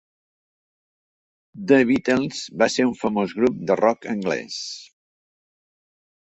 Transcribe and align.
The 1.73 1.79
Beatles 1.91 2.41
va 2.63 2.69
ser 2.77 2.87
un 2.89 2.95
famós 3.03 3.37
grup 3.43 3.63
de 3.69 3.79
rock 3.85 4.11
anglès. 4.17 4.59